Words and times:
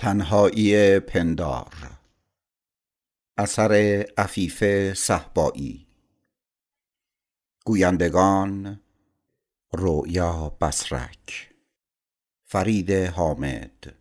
تنهایی 0.00 1.00
پندار. 1.00 1.98
اثر 3.36 3.72
عفیف 4.18 4.64
صهبایی. 4.94 5.86
گویندگان 7.64 8.80
رؤیا 9.72 10.56
بسرک 10.60 11.54
فرید 12.44 12.90
حامد. 12.90 13.94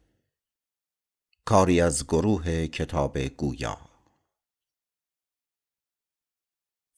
کاری 1.46 1.82
از 1.82 2.08
گروه 2.08 2.68
کتاب 2.68 3.20
گویا. 3.20 3.78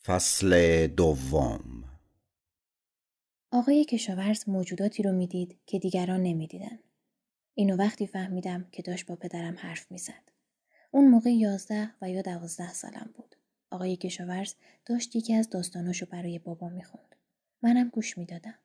فصل 0.03 0.87
دوم. 0.87 1.83
آقای 3.51 3.85
کشاورز 3.85 4.49
موجوداتی 4.49 5.03
رو 5.03 5.11
می‌دید 5.11 5.59
که 5.65 5.79
دیگران 5.79 6.23
نمی‌دیدن. 6.23 6.79
اینو 7.53 7.75
وقتی 7.75 8.07
فهمیدم 8.07 8.67
که 8.71 8.81
داشت 8.81 9.05
با 9.05 9.15
پدرم 9.15 9.55
حرف 9.57 9.91
می‌زد. 9.91 10.31
اون 10.91 11.07
موقع 11.07 11.29
یازده 11.29 11.91
و 12.01 12.09
یا 12.09 12.21
دوازده 12.21 12.73
سالم 12.73 13.09
بود. 13.13 13.35
آقای 13.71 13.95
کشاورز 13.95 14.53
داشت 14.85 15.15
یکی 15.15 15.33
از 15.33 15.49
داستاناشو 15.49 16.05
برای 16.05 16.39
بابا 16.39 16.69
می‌خوند. 16.69 17.15
منم 17.61 17.89
گوش 17.89 18.17
می‌دادم. 18.17 18.55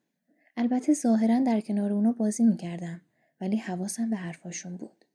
البته 0.57 0.93
ظاهرا 0.93 1.39
در 1.39 1.61
کنار 1.61 1.93
اونا 1.93 2.11
بازی 2.11 2.43
می‌کردم 2.43 3.01
ولی 3.41 3.57
حواسم 3.57 4.09
به 4.09 4.15
حرفاشون 4.15 4.77
بود. 4.77 5.05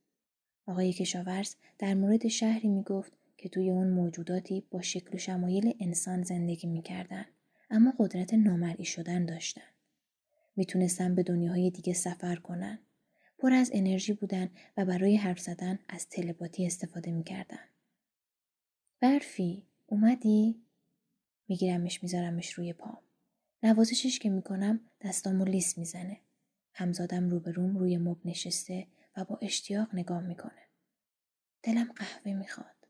آقای 0.67 0.93
کشاورز 0.93 1.55
در 1.79 1.95
مورد 1.95 2.29
شهری 2.29 2.69
می‌گفت 2.69 3.13
که 3.37 3.49
توی 3.49 3.71
اون 3.71 3.91
موجوداتی 3.91 4.67
با 4.71 4.83
شکل 4.83 5.15
و 5.15 5.19
شمایل 5.19 5.75
انسان 5.81 6.23
زندگی 6.23 6.67
می‌کردن 6.67 7.25
اما 7.71 7.95
قدرت 7.99 8.35
نامرئی 8.35 8.85
شدن 8.85 9.25
داشتن. 9.25 9.63
می‌تونستن 10.57 11.15
به 11.15 11.23
دنیاهای 11.23 11.71
دیگه 11.71 11.93
سفر 11.93 12.37
کنن. 12.37 12.79
پر 13.43 13.53
از 13.53 13.71
انرژی 13.75 14.13
بودن 14.13 14.51
و 14.77 14.85
برای 14.85 15.17
حرف 15.17 15.41
زدن 15.41 15.79
از 15.89 16.09
تلپاتی 16.09 16.67
استفاده 16.67 17.11
می‌کردن. 17.11 17.69
برفی 19.01 19.67
اومدی؟ 19.87 20.63
میگیرمش 21.49 22.03
میذارمش 22.03 22.53
روی 22.53 22.73
پام. 22.73 22.99
نوازشش 23.63 24.19
که 24.19 24.31
می‌کنم 24.31 24.81
دستامو 25.01 25.45
لیس 25.45 25.79
می‌زنه. 25.79 26.21
همزادم 26.73 27.29
روبروم 27.29 27.77
روی 27.77 27.99
مب 27.99 28.17
نشسته 28.25 28.87
و 29.17 29.25
با 29.25 29.39
اشتیاق 29.43 29.95
نگاه 29.95 30.23
می‌کنه. 30.23 30.63
دلم 31.63 31.93
قهوه 31.97 32.33
می‌خواد. 32.35 32.89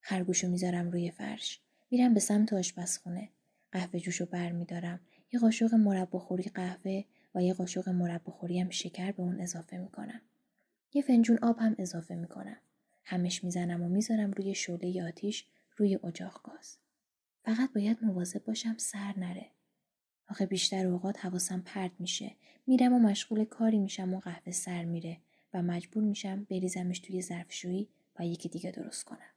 خرگوشو 0.00 0.48
می‌ذارم 0.48 0.90
روی 0.90 1.10
فرش. 1.10 1.60
میرم 1.90 2.14
به 2.14 2.20
سمت 2.20 2.52
آشپزخونه. 2.52 3.28
قهوه 3.72 4.00
جوشو 4.00 4.26
بر 4.26 4.52
میدارم. 4.52 5.00
یه 5.32 5.40
قاشق 5.40 5.74
مربا 5.74 6.18
خوری 6.18 6.44
قهوه 6.44 7.04
و 7.34 7.42
یه 7.42 7.54
قاشق 7.54 7.88
مربا 7.88 8.32
خوری 8.32 8.60
هم 8.60 8.70
شکر 8.70 9.12
به 9.12 9.22
اون 9.22 9.40
اضافه 9.40 9.78
می‌کنم. 9.78 10.20
یه 10.92 11.02
فنجون 11.02 11.38
آب 11.42 11.58
هم 11.58 11.74
اضافه 11.78 12.14
می‌کنم. 12.14 12.56
همش 13.04 13.44
می‌زنم 13.44 13.82
و 13.82 13.88
می‌ذارم 13.88 14.30
روی 14.30 14.54
شعله 14.54 15.04
آتیش 15.04 15.46
روی 15.76 15.98
اجاق 16.04 16.40
گاز. 16.44 16.76
فقط 17.44 17.72
باید 17.72 18.04
مواظب 18.04 18.44
باشم 18.44 18.76
سر 18.78 19.14
نره. 19.16 19.50
آخه 20.28 20.46
بیشتر 20.46 20.86
اوقات 20.86 21.24
حواسم 21.24 21.60
پرت 21.60 21.92
میشه. 21.98 22.36
میرم 22.66 22.92
و 22.92 22.98
مشغول 22.98 23.44
کاری 23.44 23.78
میشم 23.78 24.14
و 24.14 24.20
قهوه 24.20 24.52
سر 24.52 24.84
میره 24.84 25.18
و 25.54 25.62
مجبور 25.62 26.04
میشم 26.04 26.44
بریزمش 26.44 26.98
توی 26.98 27.22
ظرفشویی 27.22 27.88
و 28.18 28.26
یکی 28.26 28.48
دیگه 28.48 28.70
درست 28.70 29.04
کنم. 29.04 29.30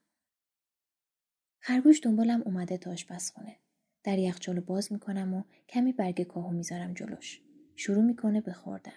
خرگوش 1.59 1.99
دنبالم 2.03 2.41
اومده 2.41 2.77
تا 2.77 2.91
آشپزخونه. 2.91 3.55
در 4.03 4.19
یخچالو 4.19 4.61
باز 4.61 4.91
می‌کنم 4.93 5.33
و 5.33 5.43
کمی 5.69 5.93
برگ 5.93 6.23
کاهو 6.23 6.51
می‌ذارم 6.51 6.93
جلوش. 6.93 7.41
شروع 7.79 8.03
می‌کنه 8.03 8.41
به 8.41 8.53
خوردن. 8.53 8.91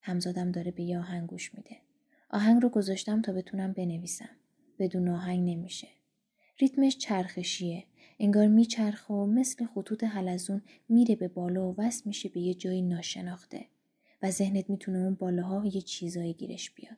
همزادم 0.00 0.52
داره 0.52 0.70
به 0.70 0.82
یه 0.82 0.98
آهنگ 0.98 1.28
گوش 1.28 1.54
میده. 1.54 1.76
آهنگ 2.30 2.62
رو 2.62 2.68
گذاشتم 2.68 3.22
تا 3.22 3.32
بتونم 3.32 3.72
بنویسم. 3.72 4.28
بدون 4.78 5.08
آهنگ 5.08 5.50
نمیشه. 5.50 5.88
ریتمش 6.58 6.96
چرخشیه. 6.96 7.84
انگار 8.18 8.46
میچرخه 8.46 9.14
و 9.14 9.26
مثل 9.26 9.66
خطوط 9.66 10.04
حلزون 10.04 10.62
میره 10.88 11.16
به 11.16 11.28
بالا 11.28 11.68
و 11.68 11.74
وصل 11.78 12.02
میشه 12.04 12.28
به 12.28 12.40
یه 12.40 12.54
جایی 12.54 12.82
ناشناخته 12.82 13.66
و 14.22 14.30
ذهنت 14.30 14.70
می‌تونه 14.70 14.98
اون 14.98 15.14
بالاها 15.14 15.66
یه 15.66 15.80
چیزایی 15.80 16.34
گیرش 16.34 16.70
بیاد. 16.70 16.96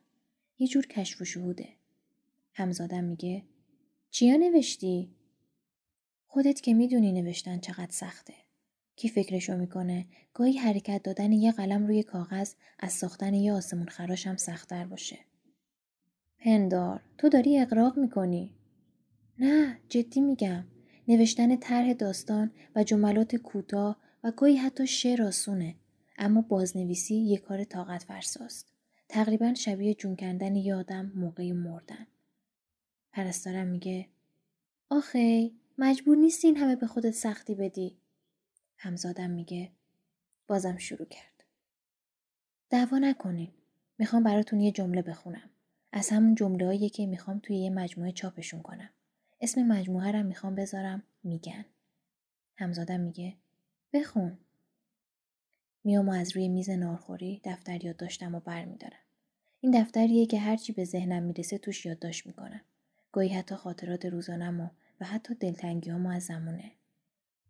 یه 0.59 0.67
جور 0.67 0.87
کشف 0.87 1.21
و 1.21 1.25
شهوده. 1.25 1.69
همزادم 2.53 3.03
میگه 3.03 3.43
چیا 4.11 4.35
نوشتی؟ 4.35 5.09
خودت 6.27 6.61
که 6.61 6.73
می‌دونی 6.73 7.11
نوشتن 7.11 7.59
چقدر 7.59 7.91
سخته. 7.91 8.33
کی 8.99 9.09
فکرشو 9.09 9.57
می‌کنه 9.57 10.05
گاهی 10.33 10.57
حرکت 10.57 11.03
دادن 11.03 11.31
یه 11.31 11.51
قلم 11.51 11.87
روی 11.87 12.03
کاغذ 12.03 12.53
از 12.79 12.93
ساختن 12.93 13.33
یه 13.33 13.53
آسمون 13.53 13.87
خراش 13.87 14.27
هم 14.27 14.37
سختتر 14.37 14.85
باشه. 14.85 15.19
پندار 16.39 17.01
تو 17.17 17.29
داری 17.29 17.59
اقراق 17.59 17.97
می‌کنی. 17.97 18.53
نه 19.39 19.79
جدی 19.89 20.21
میگم 20.21 20.63
نوشتن 21.07 21.55
طرح 21.55 21.93
داستان 21.93 22.51
و 22.75 22.83
جملات 22.83 23.35
کوتاه 23.35 23.97
و 24.23 24.31
گاهی 24.31 24.55
حتی 24.55 24.87
شعر 24.87 25.23
آسونه 25.23 25.75
اما 26.17 26.41
بازنویسی 26.41 27.15
یه 27.15 27.37
کار 27.37 27.63
طاقت 27.63 28.03
فرساست. 28.03 28.73
تقریبا 29.09 29.53
شبیه 29.53 29.93
جون 29.93 30.15
کندن 30.15 30.55
یه 30.55 30.75
آدم 30.75 31.11
موقع 31.15 31.51
مردن. 31.51 32.07
پرستارم 33.11 33.67
میگه 33.67 34.07
آخی 34.89 35.55
مجبور 35.77 36.17
نیستی 36.17 36.47
این 36.47 36.57
همه 36.57 36.75
به 36.75 36.87
خودت 36.87 37.11
سختی 37.11 37.55
بدی. 37.55 37.98
همزادم 38.81 39.29
میگه 39.29 39.71
بازم 40.47 40.77
شروع 40.77 41.05
کرد. 41.05 41.43
دعوا 42.69 42.97
نکنین. 42.97 43.51
می‌خوام 43.97 44.23
براتون 44.23 44.59
یه 44.59 44.71
جمله 44.71 45.01
بخونم. 45.01 45.49
از 45.91 46.09
همون 46.09 46.35
جمله 46.35 46.89
که 46.89 47.05
می‌خوام 47.05 47.39
توی 47.39 47.57
یه 47.57 47.69
مجموعه 47.69 48.11
چاپشون 48.11 48.61
کنم. 48.61 48.89
اسم 49.41 49.63
مجموعه 49.63 50.11
رو 50.11 50.23
می‌خوام 50.23 50.55
بذارم 50.55 51.03
میگن. 51.23 51.65
همزادم 52.55 52.99
میگه 52.99 53.35
بخون. 53.93 54.37
میام 55.83 56.09
و 56.09 56.11
از 56.11 56.35
روی 56.35 56.47
میز 56.47 56.69
نارخوری 56.69 57.41
دفتر 57.43 57.85
یادداشتم 57.85 58.35
و 58.35 58.39
برمیدارم. 58.39 58.99
این 59.61 59.81
دفتریه 59.81 60.25
که 60.25 60.39
هرچی 60.39 60.73
به 60.73 60.85
ذهنم 60.85 61.23
می‌رسه 61.23 61.57
توش 61.57 61.85
یادداشت 61.85 62.27
می‌کنم. 62.27 62.61
گاهی 63.11 63.29
حتی 63.29 63.55
خاطرات 63.55 64.05
روزانم 64.05 64.61
و, 64.61 64.69
و 65.01 65.05
حتی 65.05 65.35
دلتنگی 65.35 65.91
از 65.91 66.23
زمونه. 66.23 66.71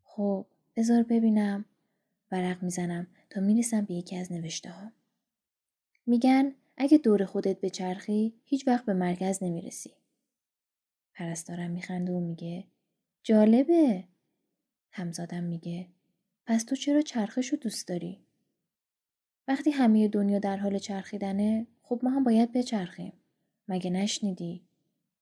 خب 0.04 0.46
بذار 0.80 1.04
ببینم 1.04 1.66
ورق 2.32 2.64
می‌زنم 2.64 3.08
تا 3.30 3.42
می‌رسم 3.42 3.86
به 3.86 3.94
یکی 3.94 4.16
از 4.16 4.32
نوشته 4.32 4.70
ها. 4.70 4.92
میگن 6.06 6.56
اگه 6.78 6.98
دور 6.98 7.26
خودت 7.26 7.60
به 7.62 7.70
چرخی 7.70 8.34
هیچ 8.46 8.68
وقت 8.68 8.86
به 8.86 8.94
مرکز 8.94 9.44
نمی‌رسی. 9.44 9.92
پرستارم 11.14 11.72
میخنده 11.72 12.12
و 12.12 12.20
میگه 12.20 12.64
جالبه. 13.24 14.04
همزادم 14.92 15.44
میگه 15.44 15.88
پس 16.46 16.64
تو 16.64 16.76
چرا 16.76 17.02
چرخش 17.02 17.48
رو 17.50 17.58
دوست 17.58 17.88
داری؟ 17.88 18.20
وقتی 19.48 19.72
همه 19.72 20.08
دنیا 20.08 20.40
در 20.40 20.58
حال 20.58 20.78
چرخیدنه 20.78 21.68
خب 21.84 22.00
ما 22.04 22.10
هم 22.10 22.24
باید 22.24 22.52
بچرخیم. 22.52 23.14
مگه 23.68 23.90
نشنیدی؟ 23.90 24.62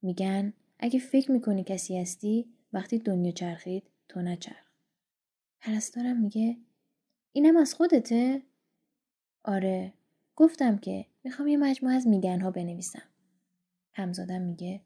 میگن 0.02 0.54
اگه 0.80 1.00
فکر 1.00 1.32
می‌کنی 1.32 1.64
کسی 1.64 2.00
هستی 2.00 2.46
وقتی 2.74 3.00
دنیا 3.00 3.32
چرخید 3.32 3.84
تو 4.10 4.22
نچرخ. 4.22 4.67
پرستارم 5.62 6.18
میگه 6.22 6.58
اینم 7.32 7.58
از 7.58 7.74
خودته؟ 7.74 8.42
آره 9.44 9.94
گفتم 10.36 10.78
که 10.78 11.06
می‌خوام 11.24 11.48
یه 11.48 11.58
مجموعه 11.58 11.96
از 11.96 12.08
میگنها 12.08 12.52
بنویسم. 12.52 13.10
همزادم 13.94 14.42
میگه 14.42 14.82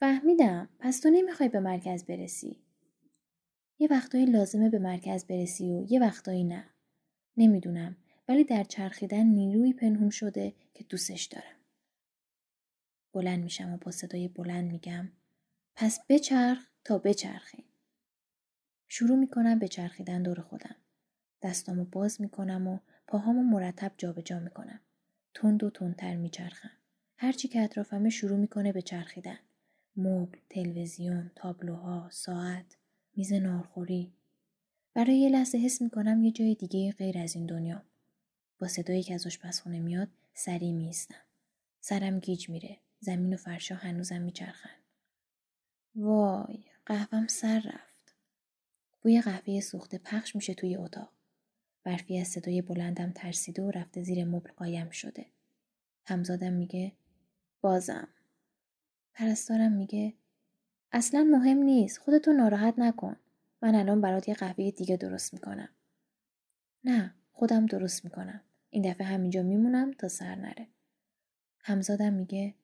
فهمیدم 0.00 0.68
پس 0.78 1.00
تو 1.00 1.10
نمی‌خوای 1.10 1.48
به 1.48 1.60
مرکز 1.60 2.04
برسی. 2.04 2.62
یه 3.78 3.88
وقتایی 3.90 4.26
لازمه 4.26 4.70
به 4.70 4.78
مرکز 4.78 5.24
برسی 5.24 5.72
و 5.72 5.86
یه 5.92 6.00
وقتایی 6.00 6.44
نه. 6.44 6.64
نمی‌دونم 7.36 7.96
ولی 8.28 8.44
در 8.44 8.64
چرخیدن 8.64 9.26
نیروی 9.26 9.72
پنهون 9.72 10.10
شده 10.10 10.54
که 10.74 10.84
دوستش 10.84 11.24
دارم. 11.24 11.56
بلند 13.12 13.44
میشم 13.44 13.72
و 13.72 13.76
با 13.76 13.90
صدای 13.90 14.28
بلند 14.28 14.70
میگم 14.70 15.08
پس 15.74 16.00
بچرخ 16.08 16.66
تا 16.84 16.98
بچرخی. 16.98 17.64
شروع 18.88 19.16
می‌کنم 19.16 19.58
به 19.58 19.68
چرخیدن 19.68 20.22
دور 20.22 20.40
خودم. 20.40 20.76
دستامو 21.42 21.84
باز 21.84 22.20
می‌کنم 22.20 22.66
و 22.66 22.78
پاهامو 23.06 23.42
مرتب 23.42 23.92
جابجا 23.96 24.40
می‌کنم. 24.40 24.80
تند 25.34 25.64
و 25.64 25.70
تندتر 25.70 26.16
میچرخم. 26.16 26.70
هرچی 27.16 27.48
که 27.48 27.60
اطرافمه 27.60 28.10
شروع 28.10 28.38
می‌کنه 28.38 28.72
به 28.72 28.82
چرخیدن. 28.82 29.38
مبل، 29.96 30.38
تلویزیون، 30.50 31.30
تابلوها، 31.34 32.08
ساعت، 32.12 32.76
میز 33.16 33.32
نارخوری. 33.32 34.12
برای 34.94 35.18
یه 35.18 35.28
لحظه 35.28 35.58
حس 35.58 35.82
می‌کنم 35.82 36.24
یه 36.24 36.30
جای 36.30 36.54
دیگه 36.54 36.92
غیر 36.92 37.18
از 37.18 37.36
این 37.36 37.46
دنیا. 37.46 37.82
با 38.58 38.68
صدایی 38.68 39.02
که 39.02 39.14
از 39.14 39.26
آشپزخونه 39.26 39.80
میاد 39.80 40.08
سریع 40.34 40.72
میستم. 40.72 41.24
سرم 41.80 42.20
گیج 42.20 42.50
میره. 42.50 42.76
زمین 43.00 43.34
و 43.34 43.36
فرشا 43.36 43.74
هنوزم 43.74 44.22
میچرخن. 44.22 44.70
وای 45.94 46.64
قهوم 46.86 47.26
سر 47.26 47.58
رفت. 47.58 47.85
بوی 49.06 49.20
قهوه 49.20 49.60
سوخته 49.60 49.98
پخش 49.98 50.36
میشه 50.36 50.54
توی 50.54 50.76
اتاق. 50.76 51.12
برفی 51.84 52.18
از 52.18 52.28
صدای 52.28 52.62
بلندم 52.62 53.12
ترسیده 53.12 53.62
و 53.62 53.70
رفته 53.70 54.02
زیر 54.02 54.24
مبل 54.24 54.50
قایم 54.50 54.90
شده. 54.90 55.26
همزادم 56.04 56.52
میگه 56.52 56.92
بازم 57.60 58.08
پرستارم 59.14 59.72
میگه 59.72 60.14
اصلا 60.92 61.24
مهم 61.24 61.56
نیست 61.56 61.98
خودتو 61.98 62.32
ناراحت 62.32 62.74
نکن 62.78 63.16
من 63.62 63.74
الان 63.74 64.00
برات 64.00 64.28
یه 64.28 64.34
قهوه 64.34 64.70
دیگه 64.70 64.96
درست 64.96 65.34
می‌کنم 65.34 65.68
نه 66.84 67.14
خودم 67.32 67.66
درست 67.66 68.04
می‌کنم 68.04 68.40
این 68.70 68.90
دفعه 68.90 69.06
همینجا 69.06 69.42
میمونم 69.42 69.92
تا 69.92 70.08
سر 70.08 70.34
نره 70.34 70.66
همزادم 71.60 72.12
میگه 72.12 72.54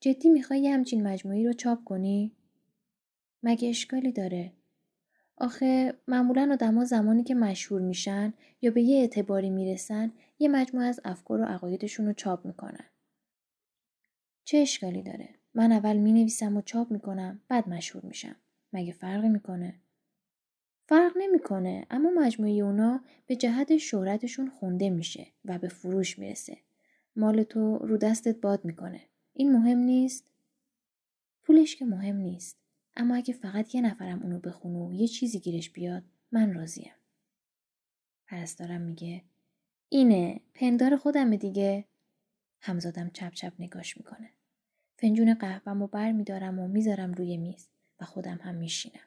جدی 0.00 0.28
می‌خوای 0.28 0.60
یه 0.60 0.74
همچین 0.74 1.02
مجموعی 1.02 1.46
رو 1.46 1.52
چاپ 1.52 1.84
کنی؟ 1.84 2.36
مگه 3.42 3.68
اشکالی 3.68 4.12
داره؟ 4.12 4.52
آخه 5.36 5.94
معمولا 6.08 6.48
آدما 6.52 6.84
زمانی 6.84 7.22
که 7.22 7.34
مشهور 7.34 7.80
میشن 7.80 8.32
یا 8.62 8.70
به 8.70 8.82
یه 8.82 9.00
اعتباری 9.00 9.50
می‌رسن 9.50 10.12
یه 10.38 10.48
مجموعه 10.48 10.86
از 10.86 11.00
افکار 11.04 11.40
و 11.40 11.44
عقایدشون 11.44 12.06
رو 12.06 12.12
چاپ 12.12 12.46
می‌کنن. 12.46 12.84
چه 14.44 14.58
اشکالی 14.58 15.02
داره؟ 15.02 15.28
من 15.54 15.72
اول 15.72 15.96
می 15.96 16.12
نویسم 16.12 16.56
و 16.56 16.60
چاپ 16.60 16.90
می‌کنم 16.90 17.40
بعد 17.48 17.68
مشهور 17.68 18.04
میشم. 18.04 18.36
مگه 18.72 18.92
فرقی 18.92 19.28
می‌کنه؟ 19.28 19.74
فرق 20.88 21.12
نمی‌کنه 21.16 21.86
اما 21.90 22.10
مجموعه 22.10 22.52
اونا 22.52 23.00
به 23.26 23.36
جهت 23.36 23.76
شهرتشون 23.76 24.50
خونده 24.50 24.90
میشه 24.90 25.26
و 25.44 25.58
به 25.58 25.68
فروش 25.68 26.18
می‌رسه. 26.18 26.58
مال 27.16 27.42
تو 27.42 27.78
رو 27.78 27.96
دستت 27.96 28.40
باد 28.40 28.64
می‌کنه. 28.64 29.00
این 29.32 29.52
مهم 29.52 29.78
نیست؟ 29.78 30.30
پولش 31.42 31.76
که 31.76 31.84
مهم 31.84 32.16
نیست. 32.16 32.65
اما 32.96 33.14
اگه 33.16 33.34
فقط 33.34 33.74
یه 33.74 33.80
نفرم 33.80 34.22
اونو 34.22 34.38
بخونه 34.38 34.78
و 34.78 34.92
یه 34.92 35.08
چیزی 35.08 35.40
گیرش 35.40 35.70
بیاد 35.70 36.02
من 36.32 36.54
راضیم. 36.54 36.92
پرستارم 38.26 38.80
میگه 38.80 39.22
اینه 39.88 40.40
پندار 40.54 40.96
خودم 40.96 41.36
دیگه. 41.36 41.84
همزادم 42.60 43.10
چپ 43.10 43.32
چپ 43.32 43.52
نگاش 43.58 43.96
می‌کنه. 43.96 44.30
فنجون 44.98 45.34
قهوهم 45.34 45.82
و 45.82 45.86
بر 45.86 46.12
میدارم 46.12 46.58
و 46.58 46.68
می‌ذارم 46.68 47.12
روی 47.12 47.36
میز 47.36 47.68
و 48.00 48.04
خودم 48.04 48.38
هم 48.42 48.54
میشینم. 48.54 49.06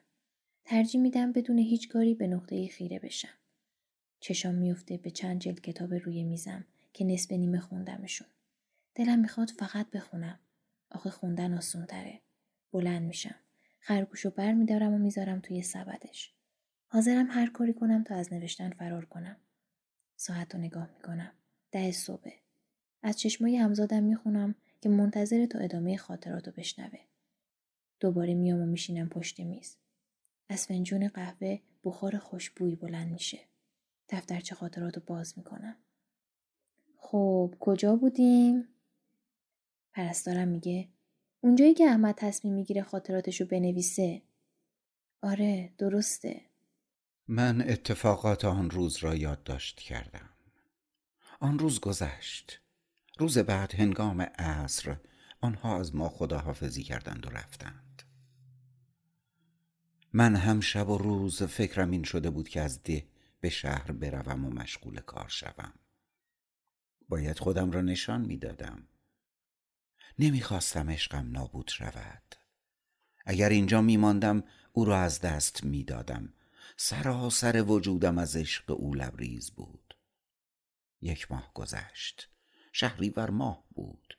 ترجیح 0.64 1.00
میدم 1.00 1.32
بدون 1.32 1.58
هیچ 1.58 1.88
کاری 1.88 2.14
به 2.14 2.26
نقطه 2.26 2.68
خیره 2.68 2.98
بشم. 2.98 3.38
چشام 4.20 4.54
میفته 4.54 4.96
به 4.96 5.10
چند 5.10 5.40
جلد 5.40 5.60
کتاب 5.60 5.94
روی 5.94 6.24
میزم 6.24 6.64
که 6.92 7.04
نصف 7.04 7.32
نیمه 7.32 7.60
خوندمشون. 7.60 8.28
دلم 8.94 9.18
می‌خواد 9.18 9.50
فقط 9.50 9.90
بخونم. 9.90 10.38
آخه 10.90 11.10
خوندن 11.10 11.54
آسون 11.54 11.86
تره. 11.86 12.20
بلند 12.72 13.02
میشم. 13.02 13.34
خرگوشو 13.80 14.30
بر 14.30 14.52
میدارم 14.52 14.92
و 14.92 14.98
می‌ذارم 14.98 15.40
توی 15.40 15.62
سبدش. 15.62 16.34
حاضرم 16.86 17.26
هر 17.30 17.50
کاری 17.50 17.74
کنم 17.74 18.04
تا 18.04 18.14
از 18.14 18.32
نوشتن 18.32 18.70
فرار 18.70 19.04
کنم. 19.04 19.36
ساعت 20.16 20.54
رو 20.54 20.60
نگاه 20.60 20.90
می‌کنم. 20.94 21.32
ده 21.72 21.92
صبح. 21.92 22.30
از 23.02 23.18
چشمای 23.18 23.56
همزادم 23.56 24.02
می‌خونم 24.02 24.54
که 24.80 24.88
منتظر 24.88 25.46
تا 25.46 25.58
ادامه 25.58 25.96
خاطرات 25.96 26.48
رو 26.48 26.54
بشنوه. 26.56 26.98
دوباره 28.00 28.34
میام 28.34 28.60
و 28.62 28.66
میشینم 28.66 29.08
پشت 29.08 29.40
میز. 29.40 29.76
از 30.48 30.66
فنجون 30.66 31.08
قهوه 31.08 31.60
بخار 31.84 32.18
خوشبویی 32.18 32.76
بلند 32.76 33.12
میشه. 33.12 33.38
دفترچه 34.08 34.54
خاطرات 34.54 34.96
رو 34.96 35.02
باز 35.06 35.38
می‌کنم. 35.38 35.76
خب 36.96 37.54
کجا 37.60 37.96
بودیم؟ 37.96 38.68
پرستارم 39.92 40.48
میگه 40.48 40.88
اونجایی 41.40 41.74
که 41.74 41.84
احمد 41.84 42.14
تصمیم 42.14 42.54
می‌گیره 42.54 42.82
خاطراتشو 42.82 43.44
بنویسه. 43.44 44.22
آره 45.22 45.72
درسته. 45.78 46.40
من 47.28 47.60
اتفاقات 47.60 48.44
آن 48.44 48.70
روز 48.70 48.96
را 48.96 49.14
یادداشت 49.14 49.80
کردم. 49.80 50.28
آن 51.40 51.58
روز 51.58 51.80
گذشت. 51.80 52.60
روز 53.18 53.38
بعد 53.38 53.74
هنگام 53.74 54.20
عصر 54.20 54.96
آنها 55.40 55.80
از 55.80 55.94
ما 55.94 56.08
خداحافظی 56.08 56.82
کردند 56.82 57.26
و 57.26 57.30
رفتند. 57.30 58.02
من 60.12 60.36
هم 60.36 60.60
شب 60.60 60.88
و 60.88 60.98
روز 60.98 61.42
فکرم 61.42 61.90
این 61.90 62.02
شده 62.02 62.30
بود 62.30 62.48
که 62.48 62.60
از 62.60 62.82
ده 62.82 63.06
به 63.40 63.48
شهر 63.48 63.92
بروم 63.92 64.44
و 64.44 64.50
مشغول 64.50 65.00
کار 65.00 65.28
شوم. 65.28 65.72
باید 67.08 67.38
خودم 67.38 67.70
را 67.70 67.80
نشان 67.80 68.20
می‌دادم. 68.20 68.82
نمی‌خواستم 70.20 70.90
عشقم 70.90 71.30
نابود 71.30 71.68
شود. 71.68 72.22
اگر 73.26 73.48
اینجا 73.48 73.80
میماندم 73.80 74.44
او 74.72 74.84
را 74.84 74.98
از 74.98 75.20
دست 75.20 75.64
می‌دادم. 75.64 76.32
سراسر 76.76 77.62
وجودم 77.62 78.18
از 78.18 78.36
عشق 78.36 78.70
او 78.70 78.94
لبریز 78.94 79.50
بود. 79.50 79.96
یک 81.00 81.30
ماه 81.30 81.50
گذشت. 81.54 82.28
شهریور 82.72 83.30
ماه 83.30 83.64
بود. 83.74 84.18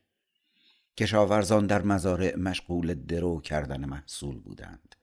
کشاورزان 0.98 1.68
در 1.68 1.81
مزارع 1.81 2.36
مشغول 2.36 2.94
درو 2.94 3.42
کردن 3.42 3.86
محصول 3.86 4.39
بودند. 4.39 4.95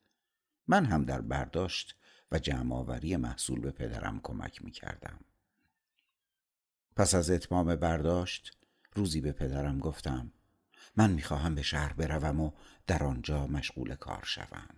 من 0.67 0.85
هم 0.85 1.05
در 1.05 1.21
برداشت 1.21 1.97
و 2.33 2.39
جمعآوری 2.39 3.17
محصول 3.17 3.61
به 3.61 3.71
پدرم 3.71 4.21
کمک 4.23 4.65
می 4.65 4.71
کردم. 4.71 5.21
پس 6.97 7.15
از 7.15 7.31
اتمام 7.31 7.77
برداشت 7.77 8.57
روزی 8.95 9.21
به 9.21 9.33
پدرم 9.33 9.79
گفتم 9.79 10.33
من 10.99 11.11
می‌خواهم 11.11 11.55
به 11.55 11.63
شهر 11.63 11.93
بروم 11.93 12.41
و 12.41 12.53
در 12.87 13.05
آنجا 13.05 13.47
مشغول 13.47 13.95
کار 13.95 14.25
شوم. 14.25 14.69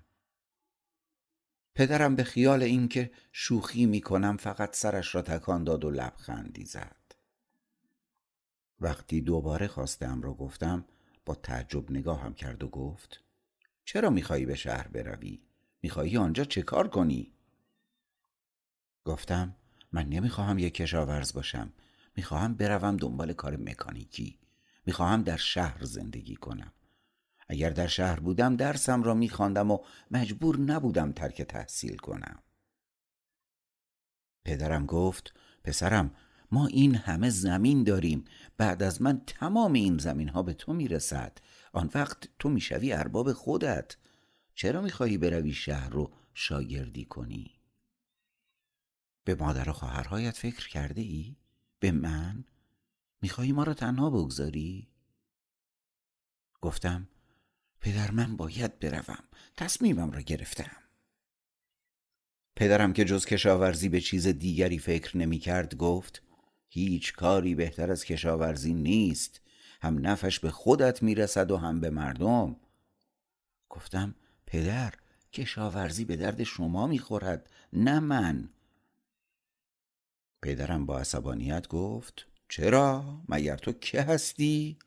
پدرم 1.75 2.17
به 2.17 2.25
خیال 2.25 2.63
اینکه 2.63 3.11
شوخی 3.33 3.87
می‌کنم 3.87 4.37
فقط 4.37 4.77
سرش 4.77 5.15
را 5.15 5.23
تکان 5.23 5.65
داد 5.65 5.85
و 5.85 5.91
لبخندی 5.91 6.65
زد. 6.65 7.15
وقتی 8.81 9.21
دوباره 9.21 9.69
خواستم 9.69 10.23
را 10.23 10.35
گفتم 10.35 10.85
با 11.27 11.35
تعجب 11.35 11.91
نگاهم 11.91 12.35
کرد 12.35 12.63
و 12.63 12.69
گفت 12.69 13.25
چرا 13.85 14.11
میخوایی 14.11 14.47
به 14.47 14.55
شهر 14.55 14.89
بروی؟ 14.89 15.43
میخوایی 15.83 16.17
آنجا 16.17 16.45
چه 16.45 16.63
کار 16.63 16.89
کنی؟ 16.89 17.33
گفتم 19.05 19.57
من 19.93 20.09
نمی‌خواهم 20.09 20.59
یک 20.59 20.75
کشاورز 20.75 21.33
باشم 21.33 21.73
می‌خواهم 22.17 22.55
بروم 22.55 22.97
دنبال 22.97 23.33
کار 23.33 23.57
مکانیکی 23.57 24.39
می‌خواهم 24.87 25.23
در 25.23 25.37
شهر 25.37 25.85
زندگی 25.85 26.37
کنم 26.37 26.73
اگر 27.49 27.71
در 27.71 27.87
شهر 27.87 28.21
بودم 28.21 28.57
درسم 28.57 29.03
را 29.03 29.15
میخواندم 29.15 29.71
و 29.71 29.79
مجبور 30.11 30.61
نبودم 30.61 31.13
ترک 31.13 31.43
تحصیل 31.43 31.97
کنم 31.97 32.43
پدرم 34.45 34.87
گفت 34.87 35.35
پسرم 35.65 36.15
ما 36.53 36.67
این 36.67 36.95
همه 36.95 37.31
زمین 37.31 37.85
داریم 37.85 38.25
بعد 38.57 38.83
از 38.83 39.03
من 39.03 39.23
تمام 39.27 39.73
این 39.73 39.99
زمین 39.99 40.29
ها 40.29 40.43
به 40.43 40.55
تو 40.55 40.73
می‌رسد 40.73 41.39
آن 41.73 41.91
وقت 41.95 42.29
تو 42.39 42.49
می‌شوی 42.49 42.93
ارباب 42.93 43.33
خودت 43.33 43.97
چرا 44.55 44.81
می‌خواهی 44.81 45.19
بروی 45.19 45.53
شهر 45.53 45.89
رو 45.89 46.13
شاگردی 46.35 47.05
کنی؟ 47.05 47.61
به 49.25 49.35
مادر 49.35 49.69
و 49.69 49.73
خواهرهایت 49.73 50.37
فکر 50.37 50.69
کرده 50.69 51.01
ای؟ 51.01 51.37
به 51.81 51.93
من؟ 51.93 52.45
میخوایی 53.23 53.53
ما 53.53 53.63
را 53.63 53.75
تنها 53.75 54.11
بگذاری؟ 54.11 54.89
گفتم 56.61 57.09
پدر 57.81 58.11
من 58.11 58.37
باید 58.37 58.79
بروم. 58.79 59.25
تصمیمم 59.57 60.11
را 60.11 60.21
گرفتم. 60.21 60.77
پدرم 62.57 62.93
که 62.93 63.05
جز 63.05 63.27
کشاورزی 63.27 63.89
به 63.89 64.01
چیز 64.01 64.27
دیگری 64.27 64.79
فکر 64.79 65.17
نمی 65.17 65.39
کرد 65.39 65.77
گفت 65.77 66.23
هیچ 66.69 67.13
کاری 67.13 67.55
بهتر 67.55 67.91
از 67.91 68.05
کشاورزی 68.05 68.75
نیست. 68.75 69.41
هم 69.83 70.07
نفش 70.07 70.41
به 70.41 70.51
خودت 70.51 71.03
می‌رسد 71.03 71.51
و 71.51 71.57
هم 71.57 71.81
به 71.81 71.91
مردم. 71.91 72.57
گفتم 73.69 74.15
پدر 74.47 74.95
کشاورزی 75.33 76.05
به 76.05 76.17
درد 76.17 76.43
شما 76.43 76.87
می‌خورد 76.87 77.51
نه 77.73 78.01
من. 78.01 78.51
پدرم 80.43 80.87
با 80.87 80.99
عصبانیت 80.99 81.69
گفت 81.69 82.30
چرا؟ 82.51 83.23
مگر 83.29 83.57
تو 83.57 83.73
که 83.73 84.03
هستی؟ 84.03 84.79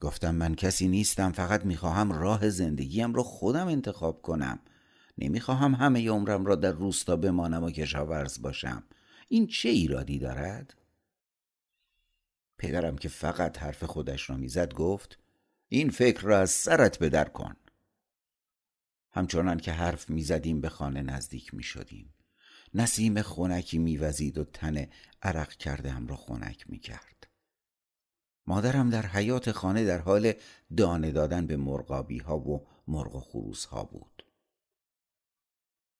گفتم 0.00 0.34
من 0.34 0.54
کسی 0.54 0.88
نیستم 0.88 1.32
فقط 1.32 1.64
می‌خواهم 1.64 2.12
راه 2.12 2.50
زندگیم 2.50 3.14
را 3.14 3.22
خودم 3.22 3.68
انتخاب 3.68 4.22
کنم 4.22 4.58
نمی‌خواهم 5.18 5.74
همه 5.74 6.08
عمرم 6.10 6.46
را 6.46 6.56
در 6.56 6.72
روستا 6.72 7.16
بمانم 7.16 7.64
و 7.64 7.70
کشاورز 7.70 8.42
باشم 8.42 8.82
این 9.28 9.46
چه 9.46 9.68
ایرادی 9.68 10.18
دارد؟ 10.18 10.74
پدرم 12.58 12.98
که 12.98 13.08
فقط 13.08 13.58
حرف 13.58 13.84
خودش 13.84 14.30
را 14.30 14.36
می‌زد 14.36 14.74
گفت 14.74 15.18
این 15.68 15.90
فکر 15.90 16.22
را 16.22 16.38
از 16.38 16.50
سرت 16.50 17.02
بدر 17.02 17.24
کن 17.24 17.56
همچنان 19.12 19.58
که 19.58 19.72
حرف 19.72 20.10
می‌زدیم 20.10 20.60
به 20.60 20.68
خانه 20.68 21.02
نزدیک 21.02 21.54
می‌شدیم 21.54 22.14
نسیم 22.74 23.22
خونکی 23.22 23.78
میوزید 23.78 24.38
و 24.38 24.44
تن 24.44 24.86
عرق 25.22 25.86
هم 25.86 26.06
را 26.06 26.16
خونک 26.16 26.70
می‌کرد. 26.70 27.26
مادرم 28.46 28.90
در 28.90 29.06
حیات 29.06 29.52
خانه 29.52 29.84
در 29.84 29.98
حال 29.98 30.32
دانه 30.76 31.10
دادن 31.10 31.46
به 31.46 31.56
مرغابی 31.56 32.18
ها 32.18 32.38
و 32.38 32.66
مرغ 32.88 33.14
و 33.14 33.20
خروس 33.20 33.64
ها 33.64 33.84
بود. 33.84 34.24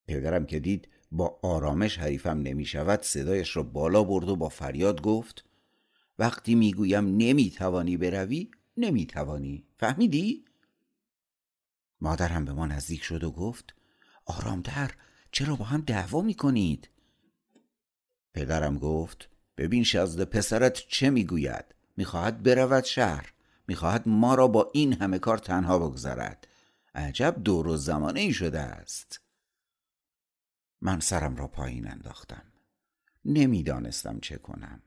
پدرم 0.07 0.47
که 0.47 0.61
دید 0.61 0.89
با 1.13 1.39
آرامش 1.43 1.99
حریفم 1.99 2.39
نمی 2.39 2.65
شود 2.65 3.03
صدایش 3.03 3.57
را 3.57 3.63
بالا 3.63 4.05
برد 4.05 4.29
و 4.29 4.37
با 4.37 4.49
فریاد 4.49 5.03
گفت 5.03 5.45
وقتی 6.19 6.55
می‌گویم 6.55 7.05
نمی‌توانی 7.17 7.97
بروی 7.97 8.51
نمی‌توانی. 8.77 9.67
فهمیدی؟ 9.79 10.45
مادرم 12.01 12.45
به 12.45 12.53
ما 12.53 12.67
نزدیک 12.67 13.03
شد 13.03 13.25
و 13.25 13.31
گفت 13.31 13.75
آرامتر 14.27 14.95
چرا 15.33 15.57
با 15.57 15.65
هم 15.65 15.81
دعوا 15.81 16.21
می‌کنید؟ 16.21 16.89
پدرم 18.35 18.79
گفت 18.79 19.29
ببین 19.57 19.85
شازده 19.85 20.25
پسرت 20.25 20.85
چه 20.89 21.11
می‌گوید. 21.11 21.65
می‌خواهد 21.97 22.43
برود 22.43 22.85
شهر. 22.85 23.33
می‌خواهد 23.69 24.03
ما 24.09 24.35
را 24.35 24.49
با 24.49 24.71
این 24.75 24.93
همه 24.93 25.19
کار 25.19 25.39
تنها 25.39 25.79
بگذارد 25.79 26.47
عجب 26.95 27.37
دور 27.45 27.69
و 27.69 27.77
زمانه 27.77 28.21
ای 28.21 28.33
شده 28.33 28.61
است. 28.61 29.21
من 30.81 31.01
سرم 31.01 31.37
را 31.37 31.49
پایین 31.49 31.91
انداختم. 31.91 32.45
نمی‌دانستم 33.25 34.21
چه 34.21 34.37
کنم. 34.37 34.83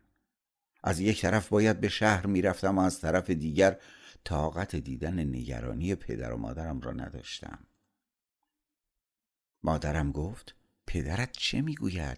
از 0.84 1.00
یک 1.00 1.22
طرف 1.22 1.50
باید 1.50 1.80
به 1.80 1.90
شهر 1.90 2.26
می‌رفتم 2.26 2.78
و 2.78 2.82
از 2.82 3.02
طرف 3.02 3.30
دیگر 3.30 3.80
طاقت 4.24 4.76
دیدن 4.76 5.20
نگرانی 5.20 5.96
پدر 5.96 6.32
و 6.32 6.38
مادرم 6.38 6.80
را 6.82 6.92
نداشتم. 6.92 7.60
مادرم 9.64 10.12
گفت 10.12 10.56
پدرت 10.88 11.32
چه 11.32 11.62
می‌گوید؟ 11.62 12.18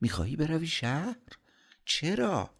می‌خواهی 0.00 0.36
بروی 0.36 0.66
شهر؟ 0.66 1.16
چرا؟ 1.84 2.50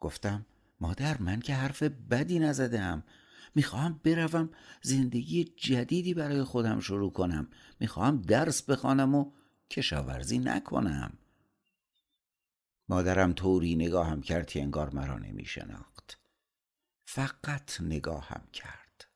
گفتم 0.00 0.46
مادر 0.80 1.20
من 1.20 1.40
که 1.40 1.54
حرف 1.54 1.82
بدی 1.82 2.38
نزدم. 2.38 3.02
می‌خواهم 3.54 4.00
بروم 4.04 4.50
زندگی 4.82 5.44
جدیدی 5.44 6.14
برای 6.14 6.42
خودم 6.42 6.80
شروع 6.80 7.12
کنم. 7.12 7.48
می‌خواهم 7.80 8.22
درس 8.22 8.62
بخوانم 8.62 9.14
و 9.14 9.32
کشاورزی 9.70 10.38
نکنم. 10.38 11.18
مادرم 12.88 13.32
طوری 13.32 13.76
نگاهم 13.76 14.20
کرد 14.22 14.46
که 14.46 14.62
انگار 14.62 14.94
مرا 14.94 15.18
نمیشناخت. 15.18 16.18
فقط 17.04 17.80
نگاهم 17.80 18.42
کرد. 18.52 19.06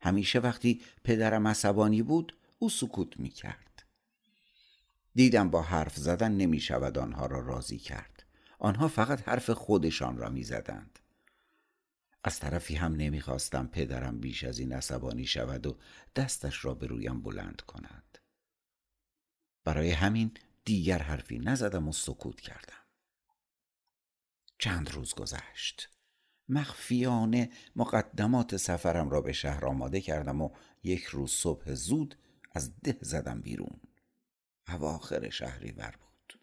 همیشه 0.00 0.38
وقتی 0.38 0.82
پدرم 1.04 1.48
عصبانی 1.48 2.02
بود 2.02 2.36
او 2.62 2.68
سکوت 2.68 3.20
می‌کرد. 3.20 3.82
دیدم 5.14 5.50
با 5.50 5.62
حرف 5.62 5.96
زدن 5.96 6.32
نمی‌شود 6.32 6.98
آنها 6.98 7.26
را 7.26 7.40
راضی 7.40 7.78
کرد. 7.78 8.26
آنها 8.58 8.88
فقط 8.88 9.28
حرف 9.28 9.50
خودشان 9.50 10.16
را 10.16 10.28
می‌زدند. 10.28 10.98
از 12.24 12.38
طرفی 12.38 12.74
هم 12.74 12.94
نمی‌خواستم 12.94 13.66
پدرم 13.66 14.20
بیش 14.20 14.44
از 14.44 14.58
این 14.58 14.72
عصبانی 14.72 15.26
شود 15.26 15.66
و 15.66 15.78
دستش 16.16 16.64
را 16.64 16.74
به 16.74 16.86
رویم 16.86 17.22
بلند 17.22 17.60
کند. 17.60 18.18
برای 19.64 19.90
همین 19.90 20.32
دیگر 20.64 21.02
حرفی 21.02 21.38
نزدم 21.38 21.88
و 21.88 21.92
سکوت 21.92 22.40
کردم. 22.40 22.84
چند 24.58 24.90
روز 24.90 25.14
گذشت. 25.14 25.88
مخفیانه 26.48 27.50
مقدمات 27.76 28.56
سفرم 28.56 29.10
را 29.10 29.20
به 29.20 29.32
شهر 29.32 29.66
آماده 29.66 30.00
کردم 30.00 30.42
و 30.42 30.50
یک 30.82 31.04
روز 31.04 31.30
صبح 31.30 31.74
زود 31.74 32.16
از 32.50 32.80
ده 32.80 32.98
زدم 33.00 33.40
بیرون. 33.40 33.80
اواخر 34.68 35.30
شهری 35.30 35.70
ور 35.70 35.94
بود. 36.00 36.38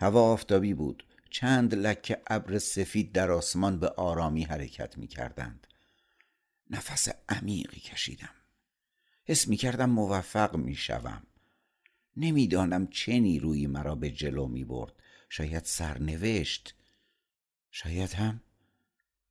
هوا 0.00 0.32
آفتابی 0.32 0.74
بود. 0.74 1.06
چند 1.30 1.74
لکه 1.74 2.22
ابر 2.26 2.58
سفید 2.58 3.12
در 3.12 3.30
آسمان 3.30 3.80
به 3.80 3.88
آرامی 3.88 4.42
حرکت 4.42 4.98
می 4.98 5.06
کردند 5.06 5.66
نفس 6.70 7.08
عمیقی 7.28 7.80
کشیدم. 7.80 8.34
حس 9.24 9.48
می 9.48 9.56
کردم 9.56 9.90
موفق 9.90 10.56
می 10.56 10.74
شوم 10.74 11.26
نمی‌دانم 12.16 12.86
چه 12.86 13.20
نیرویی 13.20 13.66
مرا 13.66 13.94
به 13.94 14.10
جلو 14.10 14.46
می 14.46 14.64
برد 14.64 14.92
شاید 15.28 15.64
سرنوشت. 15.64 16.74
شاید 17.70 18.12
هم 18.12 18.42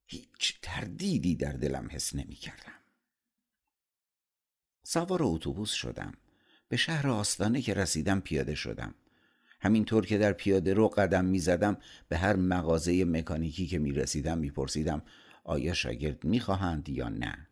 هیچ 0.05 0.59
تردیدی 0.61 1.35
در 1.35 1.53
دلم 1.53 1.87
حس 1.91 2.15
نمی 2.15 2.35
کردم 2.35 2.78
سوار 4.91 5.19
اتوبوس 5.23 5.71
شدم. 5.71 6.13
به 6.69 6.77
شهر 6.77 7.07
آستانه 7.07 7.61
که 7.61 7.73
رسیدم 7.73 8.19
پیاده 8.19 8.55
شدم. 8.55 8.95
همینطور 9.61 10.05
که 10.05 10.17
در 10.17 10.33
پیاده 10.33 10.73
رو 10.73 10.87
قدم 10.87 11.25
می 11.25 11.39
زدم 11.39 11.77
به 12.07 12.17
هر 12.17 12.35
مغازه 12.35 13.05
مکانیکی 13.05 13.67
که 13.67 13.79
می 13.79 13.91
رسیدم 13.91 14.37
می 14.37 14.51
پرسیدم 14.51 15.01
آیا 15.43 15.73
شاگرد 15.73 16.23
می 16.23 16.39
خواهند 16.39 16.89
یا 16.89 17.09
نه؟ 17.09 17.47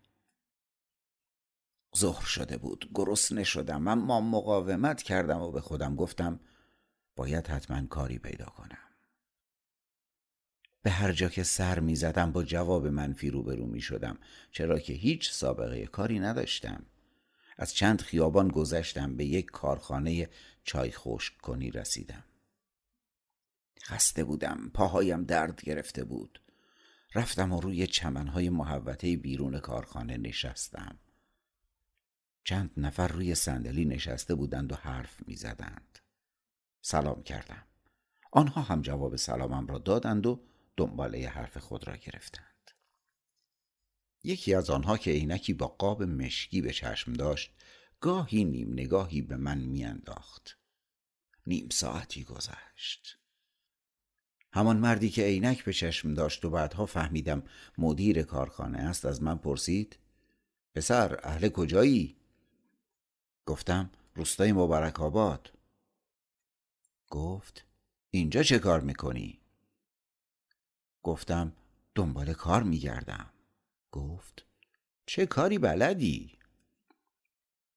ظهر 1.97 2.25
شده 2.25 2.57
بود 2.57 2.89
گرسنه 2.95 3.43
شدم 3.43 3.87
اما 3.87 4.21
مقاومت 4.21 5.01
کردم 5.01 5.41
و 5.41 5.51
به 5.51 5.61
خودم 5.61 5.95
گفتم 5.95 6.39
باید 7.15 7.47
حتما 7.47 7.85
کاری 7.85 8.19
پیدا 8.19 8.45
کنم. 8.45 8.87
به 10.81 10.89
هر 10.89 11.11
جا 11.11 11.29
که 11.29 11.43
سر 11.43 11.79
می 11.79 11.95
زدم 11.95 12.31
با 12.31 12.43
جواب 12.43 12.87
منفی 12.87 13.29
روبرو 13.29 13.65
می 13.65 13.81
شدم 13.81 14.17
چرا 14.51 14.79
که 14.79 14.93
هیچ 14.93 15.31
سابقه 15.31 15.85
کاری 15.85 16.19
نداشتم. 16.19 16.85
از 17.57 17.73
چند 17.73 18.01
خیابان 18.01 18.47
گذشتم 18.47 19.15
به 19.15 19.25
یک 19.25 19.45
کارخانه 19.45 20.29
چای 20.63 20.91
خشک 20.91 21.37
کنی 21.37 21.71
رسیدم. 21.71 22.23
خسته 23.83 24.23
بودم 24.23 24.71
پاهایم 24.73 25.23
درد 25.23 25.61
گرفته 25.61 26.03
بود. 26.03 26.41
رفتم 27.15 27.53
و 27.53 27.61
روی 27.61 27.87
چمنهای 27.87 28.49
محوطه 28.49 29.17
بیرون 29.17 29.59
کارخانه 29.59 30.17
نشستم. 30.17 30.99
چند 32.43 32.71
نفر 32.77 33.07
روی 33.07 33.35
صندلی 33.35 33.85
نشسته 33.85 34.35
بودند 34.35 34.71
و 34.71 34.75
حرف 34.75 35.27
می 35.27 35.35
زدند. 35.35 35.99
سلام 36.81 37.23
کردم. 37.23 37.63
آنها 38.31 38.61
هم 38.61 38.81
جواب 38.81 39.15
سلامم 39.15 39.67
را 39.67 39.77
دادند 39.77 40.25
و 40.25 40.39
دنباله 40.77 41.27
حرف 41.27 41.57
خود 41.57 41.87
را 41.87 41.95
گرفتند. 41.95 42.56
یکی 44.23 44.53
از 44.53 44.69
آنها 44.69 44.97
که 44.97 45.11
عینکی 45.11 45.53
با 45.53 45.67
قاب 45.67 46.03
مشکی 46.03 46.61
به 46.61 46.73
چشم 46.73 47.13
داشت 47.13 47.51
گاهی 47.99 48.43
نیم 48.43 48.73
نگاهی 48.73 49.21
به 49.21 49.35
من 49.35 49.57
میانداخت 49.57 50.57
نیم 51.47 51.69
ساعتی 51.69 52.23
گذشت 52.23 53.19
همان 54.53 54.77
مردی 54.77 55.09
که 55.09 55.23
عینک 55.23 55.63
به 55.63 55.73
چشم 55.73 56.13
داشت 56.13 56.45
و 56.45 56.49
بعدها 56.49 56.85
فهمیدم 56.85 57.43
مدیر 57.77 58.23
کارخانه 58.23 58.77
است 58.77 59.05
از 59.05 59.23
من 59.23 59.37
پرسید 59.37 59.99
پسر 60.75 61.19
اهل 61.23 61.49
کجایی؟ 61.49 62.15
گفتم 63.45 63.89
روستای 64.15 64.51
مبارک 64.51 64.99
آباد 64.99 65.53
گفت 67.09 67.65
اینجا 68.11 68.43
چه 68.43 68.59
کار 68.59 68.79
می‌کنی؟ 68.79 69.39
گفتم 71.03 71.53
دنبال 71.95 72.33
کار 72.33 72.63
میگردم 72.63 73.29
گفت 73.91 74.45
چه 75.05 75.25
کاری 75.25 75.57
بلدی؟ 75.57 76.37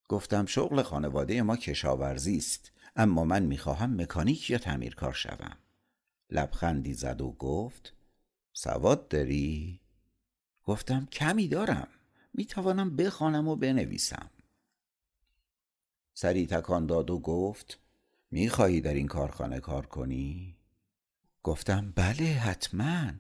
گفتم 0.09 0.47
شغل 0.47 0.83
خانواده 0.83 1.43
ما 1.43 1.57
کشاورزی 1.57 2.37
است 2.37 2.73
اما 2.97 3.25
من 3.25 3.43
می‌خواهم 3.43 4.01
مکانیک 4.01 4.51
یا 4.51 4.59
تعمیرکار 4.59 5.13
شوم 5.13 5.57
لبخندی 6.31 6.95
زد 6.95 7.21
و 7.21 7.33
گفت 7.33 7.95
سواد 8.53 9.09
داری؟ 9.09 9.81
گفتم 10.65 11.07
کمی 11.07 11.49
دارم 11.49 11.89
می‌توانم 12.35 12.97
بخوانم 12.97 13.49
و 13.49 13.57
بنویسم 13.57 14.31
سری 16.15 16.47
تکان 16.47 16.87
داد 16.87 17.11
و 17.11 17.19
گفت 17.19 17.79
می‌خواهی 18.31 18.81
در 18.81 18.95
این 18.95 19.07
کارخانه 19.07 19.61
کار 19.61 19.87
کنی؟ 19.87 20.57
گفتم 21.43 21.93
بله 21.97 22.25
حتما 22.25 23.13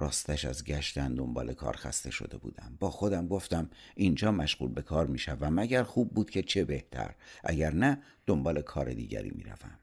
راستش 0.00 0.44
از 0.44 0.64
گشتن 0.64 1.14
دنبال 1.14 1.54
کار 1.54 1.76
خسته 1.76 2.10
شده 2.10 2.38
بودم. 2.38 2.76
با 2.80 2.90
خودم 2.90 3.28
گفتم 3.28 3.70
اینجا 3.94 4.32
مشغول 4.32 4.72
به 4.72 4.82
کار 4.82 5.06
می‌شوم 5.06 5.58
اگر 5.58 5.82
خوب 5.82 6.14
بود 6.14 6.30
که 6.30 6.42
چه 6.42 6.64
بهتر. 6.64 7.14
اگر 7.44 7.74
نه 7.74 8.02
دنبال 8.26 8.62
کار 8.62 8.92
دیگری 8.92 9.30
می‌روم. 9.30 9.78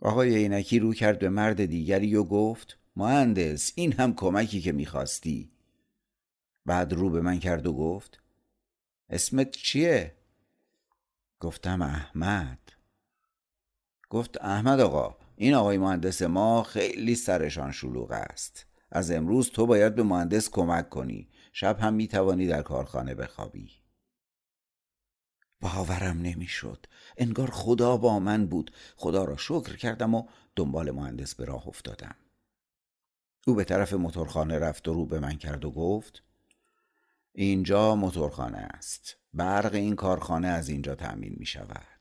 آقای 0.00 0.36
عینکی 0.36 0.78
رو 0.78 0.94
کرد 0.94 1.18
به 1.18 1.28
مرد 1.28 1.64
دیگری 1.64 2.14
و 2.14 2.24
گفت 2.24 2.78
مهندس 2.96 3.72
این 3.74 3.92
هم 3.92 4.14
کمکی 4.14 4.60
که 4.60 4.72
می‌خواستی. 4.72 5.50
بعد 6.66 6.92
رو 6.92 7.10
به 7.10 7.20
من 7.20 7.38
کرد 7.38 7.66
و 7.66 7.72
گفت 7.72 8.20
اسمت 9.10 9.50
چیه؟ 9.50 10.14
گفتم 11.40 11.82
احمد. 11.82 12.58
گفت 14.10 14.40
احمد 14.40 14.80
آقا 14.80 15.23
این 15.36 15.54
آقای 15.54 15.78
مهندس 15.78 16.22
ما 16.22 16.62
خیلی 16.62 17.14
سرشان 17.14 17.72
شلوغ 17.72 18.10
است. 18.10 18.66
از 18.90 19.10
امروز 19.10 19.50
تو 19.50 19.66
باید 19.66 19.94
به 19.94 20.02
مهندس 20.02 20.50
کمک 20.50 20.88
کنی. 20.90 21.28
شب 21.52 21.78
هم 21.80 21.94
می‌توانی 21.94 22.46
در 22.46 22.62
کارخانه 22.62 23.14
بخوابی. 23.14 23.70
باورم 25.60 26.18
نمی‌شد. 26.18 26.86
انگار 27.16 27.50
خدا 27.50 27.96
با 27.96 28.18
من 28.18 28.46
بود. 28.46 28.70
خدا 28.96 29.24
را 29.24 29.36
شکر 29.36 29.76
کردم 29.76 30.14
و 30.14 30.26
دنبال 30.56 30.90
مهندس 30.90 31.34
به 31.34 31.44
راه 31.44 31.68
افتادم. 31.68 32.16
او 33.46 33.54
به 33.54 33.64
طرف 33.64 33.92
موتورخانه 33.92 34.58
رفت 34.58 34.88
و 34.88 34.94
رو 34.94 35.06
به 35.06 35.18
من 35.18 35.36
کرد 35.36 35.64
و 35.64 35.70
گفت 35.70 36.22
اینجا 37.32 37.94
موتورخانه 37.94 38.58
است. 38.58 39.16
برق 39.32 39.74
این 39.74 39.96
کارخانه 39.96 40.48
از 40.48 40.68
اینجا 40.68 40.94
تأمین 40.94 41.36
می 41.38 41.46
شود 41.46 41.93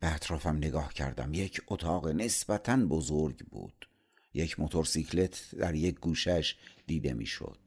به 0.00 0.14
اطرافم 0.14 0.56
نگاه 0.56 0.94
کردم. 0.94 1.34
یک 1.34 1.60
اتاق 1.66 2.08
نسبتا 2.08 2.76
بزرگ 2.76 3.46
بود. 3.46 3.88
یک 4.34 4.60
موتورسیکلت 4.60 5.54
در 5.54 5.74
یک 5.74 6.00
گوشش 6.00 6.56
دیده 6.86 7.12
می‌شد. 7.14 7.58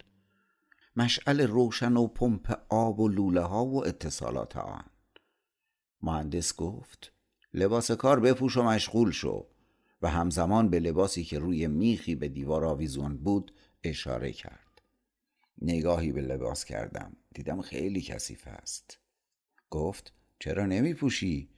مشعل 0.95 1.41
روشن 1.41 1.97
و 1.97 2.07
پمپ 2.07 2.59
آب 2.69 2.99
و 2.99 3.07
لوله 3.07 3.41
ها 3.41 3.65
و 3.65 3.87
اتصالات 3.87 4.57
آن. 4.57 4.85
مهندس 6.01 6.55
گفت 6.55 7.13
لباس 7.53 7.91
کار 7.91 8.19
بپوش 8.19 8.57
و 8.57 8.63
مشغول 8.63 9.11
شو. 9.11 9.47
و 10.01 10.09
همزمان 10.09 10.69
به 10.69 10.79
لباسی 10.79 11.23
که 11.23 11.39
روی 11.39 11.67
میخی 11.67 12.15
به 12.15 12.27
دیوار 12.27 12.65
آویزون 12.65 13.17
بود 13.17 13.53
اشاره 13.83 14.31
کرد. 14.31 14.81
نگاهی 15.61 16.11
به 16.11 16.21
لباس 16.21 16.65
کردم. 16.65 17.17
دیدم 17.33 17.61
خیلی 17.61 18.01
کثیف 18.01 18.47
است. 18.47 18.99
گفت 19.69 20.13
چرا 20.39 20.65
نمی 20.65 20.93
پوشی؟ 20.93 21.49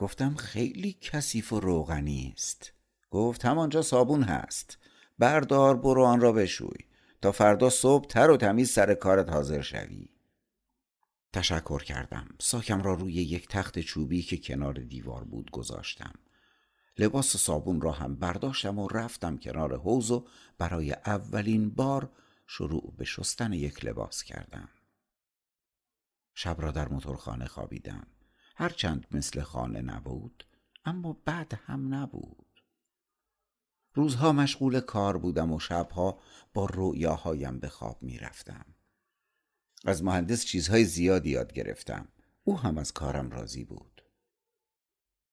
گفتم 0.00 0.34
خیلی 0.34 0.92
کثیف 1.00 1.52
و 1.52 1.60
روغنی 1.60 2.32
است. 2.36 2.72
گفت 3.10 3.44
همانجا 3.44 3.82
صابون 3.82 4.22
هست. 4.22 4.78
بردار 5.18 5.76
برو 5.76 6.04
آن 6.04 6.20
را 6.20 6.32
بشوی. 6.32 6.86
تا 7.22 7.32
فردا 7.32 7.70
صبح 7.70 8.06
تر 8.06 8.30
و 8.30 8.36
تمیز 8.36 8.70
سر 8.70 8.94
کارت 8.94 9.28
حاضر 9.28 9.62
شوی. 9.62 10.08
تشکر 11.32 11.82
کردم. 11.82 12.28
ساکم 12.38 12.82
را 12.82 12.94
روی 12.94 13.12
یک 13.12 13.48
تخت 13.48 13.78
چوبی 13.78 14.22
که 14.22 14.36
کنار 14.36 14.74
دیوار 14.74 15.24
بود 15.24 15.50
گذاشتم. 15.50 16.12
لباس 16.98 17.36
صابون 17.36 17.80
را 17.80 17.92
هم 17.92 18.16
برداشتم 18.16 18.78
و 18.78 18.88
رفتم 18.88 19.36
کنار 19.36 19.78
حوز 19.78 20.10
و 20.10 20.26
برای 20.58 20.92
اولین 20.92 21.70
بار 21.70 22.10
شروع 22.46 22.94
به 22.96 23.04
شستن 23.04 23.52
یک 23.52 23.84
لباس 23.84 24.22
کردم. 24.22 24.68
شب 26.34 26.56
را 26.58 26.70
در 26.70 26.88
موتورخانه 26.88 27.46
خوابیدم. 27.46 28.06
هرچند 28.60 29.06
مثل 29.10 29.40
خانه 29.40 29.80
نبود 29.80 30.44
اما 30.84 31.12
بد 31.26 31.52
هم 31.66 31.94
نبود. 31.94 32.62
روزها 33.94 34.32
مشغول 34.32 34.80
کار 34.80 35.18
بودم 35.18 35.52
و 35.52 35.60
شبها 35.60 36.18
با 36.54 36.68
رؤیاهایم 36.74 37.58
به 37.58 37.68
خواب 37.68 38.02
می‌رفتم. 38.02 38.66
از 39.84 40.04
مهندس 40.04 40.44
چیزهای 40.44 40.84
زیادی 40.84 41.30
یاد 41.30 41.52
گرفتم. 41.52 42.08
او 42.44 42.58
هم 42.58 42.78
از 42.78 42.92
کارم 42.92 43.30
راضی 43.30 43.64
بود. 43.64 44.02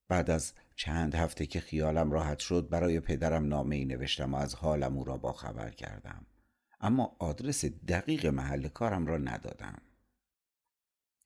بعد 0.08 0.30
از 0.30 0.54
چند 0.76 1.16
هفته 1.16 1.46
که 1.46 1.60
خیالم 1.60 2.12
راحت 2.12 2.40
شد 2.40 2.70
برای 2.70 3.00
پدرم 3.00 3.48
نامه 3.48 3.76
ای 3.76 3.86
نوشتم 3.86 4.34
و 4.34 4.38
از 4.38 4.56
حالم 4.56 4.98
او 4.98 5.04
را 5.04 5.18
با 5.18 5.34
خبر 5.34 5.70
کردم. 5.70 6.26
اما 6.80 7.16
آدرس 7.20 7.66
دقیق 7.66 8.26
محل 8.26 8.68
کارم 8.68 9.06
را 9.06 9.18
ندادم. 9.18 9.82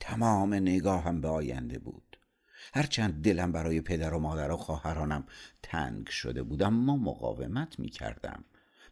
تمام 0.02 0.54
نگاهم 0.54 1.22
به 1.22 1.28
آینده 1.28 1.80
بود. 1.80 2.18
هرچند 2.74 3.24
دلم 3.24 3.52
برای 3.52 3.82
پدر 3.82 4.14
و 4.14 4.20
مادر 4.20 4.52
و 4.52 4.58
خواهرانم 4.58 5.26
تنگ 5.64 6.08
شده 6.08 6.44
بود 6.44 6.64
اما 6.64 6.98
مقاومت 6.98 7.80
می 7.80 7.90
کردم 7.90 8.46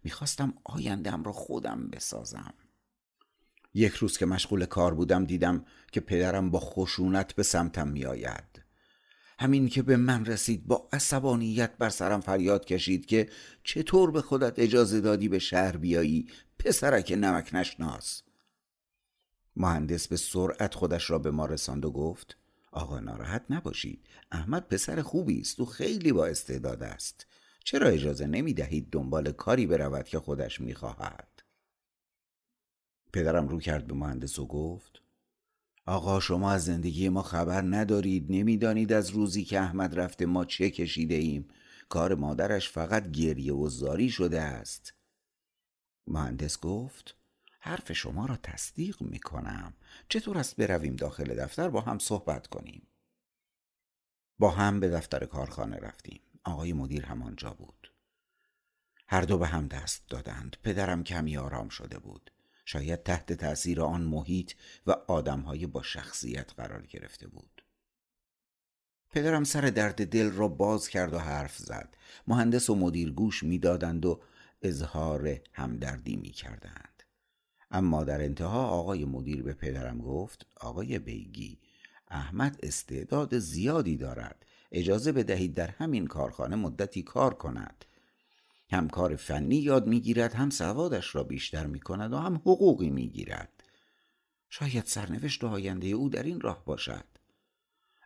می‌خواستم 0.04 0.54
آیندم 0.64 1.24
را 1.24 1.32
خودم 1.32 1.88
بسازم. 1.88 2.54
یک 3.74 3.94
روز 3.94 4.18
که 4.18 4.26
مشغول 4.26 4.66
کار 4.66 4.94
بودم 4.94 5.26
دیدم 5.26 5.66
که 5.92 6.00
پدرم 6.00 6.52
با 6.52 6.60
خشونت 6.60 7.34
به 7.34 7.44
سمتم 7.44 7.88
میآید. 7.88 8.64
همین 9.40 9.70
که 9.70 9.82
به 9.82 9.98
من 9.98 10.26
رسید 10.26 10.68
با 10.68 10.90
عصبانیت 10.94 11.78
بر 11.78 11.90
سرم 11.90 12.22
فریاد 12.22 12.66
کشید 12.66 13.06
که 13.06 13.30
چطور 13.64 14.12
به 14.12 14.22
خودت 14.22 14.60
اجازه 14.60 15.02
دادی 15.02 15.30
به 15.30 15.40
شهر 15.40 15.78
بیایی؟ 15.78 16.28
پسرک 16.60 17.14
نمک 17.18 17.50
نشناس. 17.54 18.24
مهندس 19.60 20.08
به 20.08 20.18
سرعت 20.18 20.76
خودش 20.76 21.10
را 21.10 21.20
به 21.20 21.32
ما 21.32 21.46
رساند 21.46 21.86
و 21.86 21.92
گفت 21.92 22.38
آقا 22.72 23.00
ناراحت 23.00 23.46
نباشید 23.50 24.06
احمد 24.32 24.68
پسر 24.68 25.02
خوبی 25.02 25.40
است 25.40 25.60
و 25.60 25.66
خیلی 25.66 26.12
با 26.12 26.26
استعداد 26.26 26.84
است. 26.84 27.28
چرا 27.64 27.88
اجازه 27.88 28.28
نمی 28.28 28.54
دهید 28.54 28.90
دنبال 28.92 29.32
کاری 29.32 29.68
برود 29.68 30.06
که 30.06 30.20
خودش 30.20 30.62
می 30.62 30.74
خواهد 30.74 31.44
پدرم 33.14 33.48
رو 33.48 33.60
کرد 33.60 33.88
به 33.88 33.94
مهندس 33.94 34.40
و 34.40 34.48
گفت 34.48 35.02
آقا 35.86 36.20
شما 36.20 36.52
از 36.52 36.66
زندگی 36.66 37.10
ما 37.10 37.22
خبر 37.22 37.62
ندارید 37.62 38.26
نمی‌دانید 38.30 38.94
از 38.94 39.10
روزی 39.10 39.44
که 39.44 39.60
احمد 39.60 40.00
رفته 40.00 40.26
ما 40.26 40.46
چه 40.46 40.70
کشیده 40.70 41.16
ایم. 41.16 41.48
کار 41.90 42.16
مادرش 42.16 42.70
فقط 42.70 43.12
گریه 43.12 43.54
و 43.54 43.70
زاری 43.70 44.10
شده 44.10 44.42
است. 44.42 44.94
مهندس 46.08 46.60
گفت 46.60 47.19
حرف 47.60 47.92
شما 47.92 48.26
را 48.26 48.38
تصدیق 48.38 49.02
می 49.02 49.20
کنم 49.20 49.74
چطور 50.10 50.38
است 50.38 50.56
برویم 50.56 50.96
داخل 50.96 51.36
دفتر 51.36 51.70
با 51.70 51.82
هم 51.82 52.00
صحبت 52.00 52.48
کنیم؟ 52.48 52.88
با 54.40 54.52
هم 54.52 54.80
به 54.80 54.90
دفتر 54.90 55.26
کارخانه 55.26 55.78
رفتیم. 55.78 56.22
آقای 56.44 56.74
مدیر 56.74 57.06
همانجا 57.06 57.54
بود. 57.54 57.94
هر 59.08 59.22
دو 59.22 59.38
به 59.38 59.48
هم 59.48 59.68
دست 59.68 60.10
دادند. 60.10 60.58
پدرم 60.64 61.04
کمی 61.04 61.38
آرام 61.38 61.70
شده 61.70 62.00
بود. 62.00 62.32
شاید 62.66 63.04
تحت 63.04 63.34
تأثیر 63.34 63.82
آن 63.82 64.02
محیط 64.02 64.54
و 64.88 64.92
آدمهای 64.92 65.68
با 65.68 65.82
شخصیت 65.82 66.54
قرار 66.54 66.86
گرفته 66.86 67.28
بود. 67.28 67.66
پدرم 69.10 69.44
سر 69.44 69.62
درد 69.62 70.06
دل 70.06 70.32
را 70.32 70.48
باز 70.48 70.90
کرد 70.90 71.14
و 71.14 71.20
حرف 71.20 71.58
زد. 71.58 71.98
مهندس 72.28 72.70
و 72.70 72.76
مدیر 72.76 73.12
گوش 73.12 73.44
می‌دادند 73.44 74.06
و 74.06 74.22
اظهار 74.62 75.40
همدردی 75.54 76.16
می 76.16 76.32
کردند. 76.32 76.99
اما 77.72 78.04
در 78.04 78.22
انتها 78.22 78.68
آقای 78.68 79.06
مدیر 79.06 79.44
به 79.44 79.54
پدرم 79.54 79.98
گفت 79.98 80.46
آقای 80.62 81.00
بیگی 81.00 81.60
احمد 82.08 82.60
استعداد 82.64 83.40
زیادی 83.40 83.98
دارد. 83.98 84.46
اجازه 84.72 85.12
بدهید 85.12 85.54
در 85.54 85.68
همین 85.68 86.08
کارخانه 86.08 86.56
مدتی 86.56 87.04
کار 87.04 87.34
کند. 87.34 87.86
هم 88.72 88.90
کار 88.90 89.16
فنی 89.16 89.56
یاد 89.56 89.88
می‌گیرد 89.88 90.34
هم 90.34 90.50
سوادش 90.50 91.16
را 91.16 91.24
بیشتر 91.24 91.66
می 91.66 91.80
کند 91.80 92.14
و 92.14 92.18
هم 92.18 92.36
حقوقی 92.36 92.90
می‌گیرد. 92.90 93.64
شاید 94.50 94.86
سرنوشت 94.86 95.44
آینده 95.44 95.88
او 95.88 96.10
در 96.10 96.24
این 96.24 96.42
راه 96.42 96.66
باشد. 96.66 97.06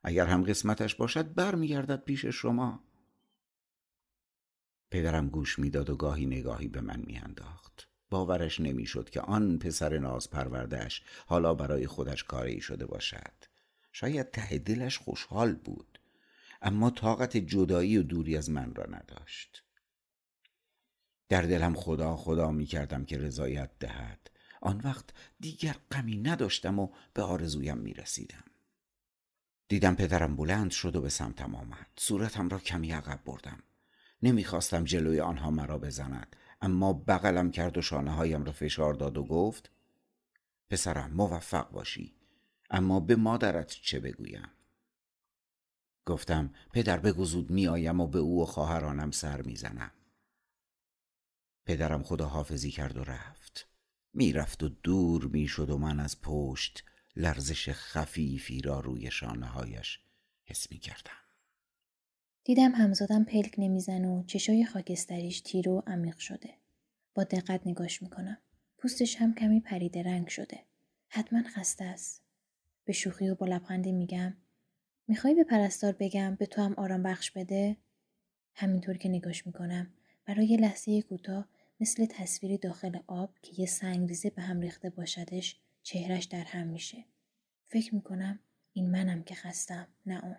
اگر 0.04 0.26
هم 0.26 0.44
قسمتش 0.44 0.96
باشد 0.96 1.34
برمیگردد 1.34 2.04
پیش 2.04 2.26
شما. 2.26 2.84
پدرم 4.92 5.30
گوش 5.30 5.60
می‌داد 5.60 5.90
و 5.90 5.96
گاهی 5.96 6.26
نگاهی 6.26 6.68
به 6.68 6.82
من 6.82 7.04
میانداخت. 7.08 7.93
باورش 8.14 8.60
نمی‌شد 8.60 9.10
که 9.10 9.22
آن 9.22 9.58
پسر 9.58 9.98
ناز 9.98 10.30
پروردهش 10.30 11.02
حالا 11.26 11.54
برای 11.54 11.88
خودش 11.88 12.24
کاری 12.24 12.62
شده 12.62 12.86
باشد. 12.86 13.34
شاید 13.92 14.32
ته 14.32 14.58
دلش 14.58 14.98
خوشحال 14.98 15.54
بود 15.54 16.00
اما 16.62 16.90
طاقت 16.90 17.38
جدایی 17.38 17.98
و 17.98 18.04
دوری 18.04 18.38
از 18.38 18.50
من 18.50 18.76
را 18.76 18.86
نداشت. 18.86 19.64
در 21.30 21.42
دلم 21.42 21.76
خدا 21.76 22.16
خدا 22.16 22.52
می 22.52 22.66
کردم 22.66 23.06
که 23.06 23.18
رضایت 23.18 23.70
دهد. 23.80 24.32
آن 24.62 24.82
وقت 24.84 25.06
دیگر 25.40 25.76
غمی 25.92 26.18
نداشتم 26.18 26.80
و 26.80 26.90
به 27.14 27.22
آرزویم 27.22 27.78
می 27.78 27.94
رسیدم 27.94 28.44
دیدم 29.68 29.96
پدرم 29.96 30.36
بلند 30.36 30.72
شد 30.72 30.96
و 30.96 31.02
به 31.02 31.10
سمتم 31.10 31.56
آمد. 31.56 31.88
صورتم 31.98 32.50
را 32.50 32.60
کمی 32.60 32.92
عقب 32.92 33.20
بردم. 33.26 33.64
نمی‌خواستم 34.24 34.84
جلوی 34.84 35.20
آنها 35.20 35.52
مرا 35.52 35.78
بزند. 35.78 36.36
اما 36.64 36.94
بغلم 36.94 37.52
کرد 37.52 37.78
و 37.78 37.82
شانه 37.82 38.12
هایم 38.12 38.44
را 38.44 38.52
فشار 38.52 38.94
داد 38.94 39.18
و 39.18 39.24
گفت 39.24 39.72
پسرم 40.70 41.12
موفق 41.14 41.72
باشی 41.72 42.16
اما 42.70 43.00
به 43.00 43.16
مادرت 43.16 43.68
چه 43.68 44.00
بگویم؟ 44.00 44.50
گفتم 46.06 46.54
پدر 46.74 47.00
بگو 47.00 47.26
زود 47.26 47.50
میآیم 47.50 48.00
و 48.00 48.08
به 48.08 48.20
او 48.20 48.42
و 48.42 48.46
خواهرانم 48.46 49.12
سر 49.12 49.42
می‌زنم 49.42 49.92
پدرم 51.66 52.04
خدا 52.04 52.28
حافظی 52.28 52.72
کرد 52.72 52.98
و 52.98 53.04
رفت. 53.04 53.68
می‌رفت 54.14 54.64
و 54.64 54.70
دور 54.70 55.28
می‌شد 55.28 55.70
و 55.70 55.78
من 55.78 56.00
از 56.00 56.22
پشت 56.22 56.84
لرزش 57.16 57.70
خفیفی 57.70 58.62
را 58.62 58.80
روی 58.80 59.12
شانه 59.12 59.46
هایش 59.46 60.00
حس 60.44 60.72
می 60.72 60.78
کردم. 60.78 61.23
دیدم 62.46 62.72
همزادم 62.72 63.24
پلک 63.24 63.56
نمیزن 63.58 64.06
و 64.06 64.24
چشای 64.24 64.66
خاکستریش 64.66 65.42
تیر 65.42 65.70
و 65.70 65.84
عمیق 65.88 66.18
شده. 66.18 66.50
با 67.16 67.24
دقت 67.24 67.68
نگاش 67.68 68.02
می‌کنم. 68.02 68.38
پوستش 68.78 69.16
هم 69.16 69.34
کمی 69.34 69.60
پریده 69.60 70.04
رنگ 70.04 70.28
شده. 70.28 70.60
حتما 71.08 71.44
خسته 71.44 71.86
است. 71.86 72.24
به 72.86 72.94
شوخی 72.94 73.30
و 73.30 73.36
با 73.36 73.46
لبخندی 73.46 73.92
میگم 73.92 74.38
می‌خوای 75.08 75.36
به 75.36 75.44
پرستار 75.44 75.96
بگم 76.00 76.36
به 76.36 76.46
تو 76.46 76.62
هم 76.62 76.74
آرام 76.74 77.04
بخش 77.04 77.32
بده؟ 77.32 77.78
همینطور 78.56 78.98
که 78.98 79.10
نگاش 79.10 79.48
می‌کنم 79.48 79.94
برای 80.26 80.58
لحظه 80.58 81.02
کوتاه 81.02 81.50
مثل 81.80 82.06
تصویری 82.06 82.58
داخل 82.58 83.00
آب 83.08 83.36
که 83.42 83.62
یه 83.62 83.68
سنگریزه 83.68 84.30
به 84.30 84.42
هم 84.42 84.60
ریخته 84.60 84.90
باشدش 84.90 85.60
چهرش 85.84 86.24
در 86.24 86.44
هم 86.44 86.68
میشه. 86.68 87.06
فکر 87.66 87.96
می‌کنم 87.96 88.40
این 88.74 88.92
منم 88.92 89.24
که 89.24 89.36
خستم 89.36 89.88
نه 90.06 90.24
اون. 90.24 90.38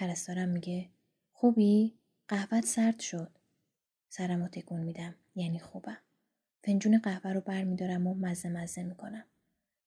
پرستارم 0.00 0.48
میگه 0.48 0.88
خوبی؟ 1.32 1.98
قهوت 2.28 2.64
سرد 2.64 3.00
شد. 3.00 3.30
سرم 4.08 4.42
رو 4.42 4.48
تکون 4.48 4.80
میدم 4.80 5.14
یعنی 5.34 5.58
خوبم. 5.58 5.98
فنجون 6.64 6.98
قهوه 6.98 7.32
رو 7.32 7.40
بر 7.40 7.64
میدارم 7.64 8.06
و 8.06 8.14
مزه 8.14 8.48
مزه 8.48 8.82
می‌کنم. 8.82 9.24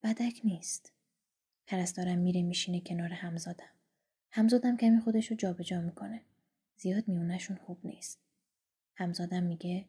بدک 0.03 0.41
نیست. 0.43 0.93
پرستارم 1.67 2.17
میره 2.17 2.41
میشینه 2.41 2.81
کنار 2.81 3.09
همزادم. 3.09 3.69
همزادم 4.31 4.77
کمی 4.77 4.99
خودش 4.99 5.31
رو 5.31 5.35
جابجا 5.35 5.81
می‌کنه. 5.81 6.21
زیاد 6.77 7.07
میونشون 7.07 7.57
خوب 7.57 7.77
نیست. 7.83 8.19
همزادم 8.95 9.43
میگه 9.43 9.85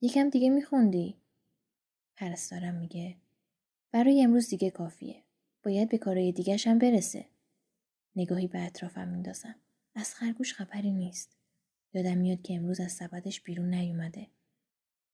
یکم 0.00 0.30
دیگه 0.30 0.50
میخوندی 0.50 1.16
پرستارم 2.16 2.74
میگه 2.74 3.16
برای 3.90 4.22
امروز 4.22 4.48
دیگه 4.48 4.70
کافیه 4.70 5.22
باید 5.62 5.88
به 5.88 5.98
کارهای 5.98 6.32
دیگرش 6.32 6.66
هم 6.66 6.78
برسه 6.78 7.31
نگاهی 8.16 8.46
به 8.46 8.64
اطرافم 8.64 9.08
میندازم. 9.08 9.54
از 9.94 10.14
خرگوش 10.14 10.54
خبری 10.54 10.92
نیست. 10.92 11.36
یادم 11.94 12.18
میاد 12.18 12.42
که 12.42 12.54
امروز 12.54 12.80
از 12.80 12.92
سبدش 12.92 13.40
بیرون 13.40 13.74
نیومده. 13.74 14.26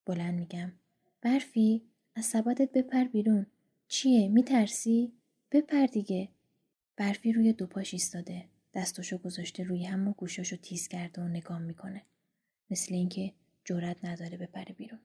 بلند 0.07 0.39
میگم. 0.39 0.73
برفی 1.21 1.83
از 2.15 2.25
سبدت 2.25 2.73
بپر 2.73 3.05
بیرون. 3.05 3.47
چیه؟ 3.89 4.29
میترسی؟ 4.29 5.13
بپر 5.53 5.87
دیگه. 5.87 6.29
برفی 6.97 7.33
روی 7.33 7.53
دو 7.53 7.67
پاش 7.67 7.95
ایستاده. 7.95 8.45
دستاشو 8.75 9.19
گذاشته 9.19 9.63
روی 9.63 9.85
هم 9.85 10.09
و 10.09 10.13
گوشاشو 10.13 10.57
تیز 10.57 10.89
کرده 10.89 11.23
و 11.23 11.29
نگام 11.29 11.63
می‌کنه. 11.63 12.03
مثل 12.71 12.95
اینکه 12.95 13.33
جرأت 13.65 14.05
نداره 14.05 14.37
بپره 14.37 14.75
بیرون. 14.75 15.01